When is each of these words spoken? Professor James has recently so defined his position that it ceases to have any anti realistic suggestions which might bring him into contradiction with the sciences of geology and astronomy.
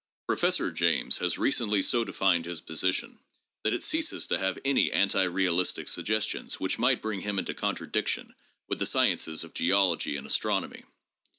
Professor 0.27 0.71
James 0.71 1.19
has 1.19 1.37
recently 1.37 1.83
so 1.83 2.03
defined 2.03 2.45
his 2.45 2.59
position 2.59 3.19
that 3.63 3.71
it 3.75 3.83
ceases 3.83 4.25
to 4.25 4.39
have 4.39 4.57
any 4.65 4.91
anti 4.91 5.21
realistic 5.21 5.87
suggestions 5.87 6.59
which 6.59 6.79
might 6.79 7.03
bring 7.03 7.21
him 7.21 7.37
into 7.37 7.53
contradiction 7.53 8.33
with 8.67 8.79
the 8.79 8.87
sciences 8.87 9.43
of 9.43 9.53
geology 9.53 10.17
and 10.17 10.25
astronomy. 10.25 10.85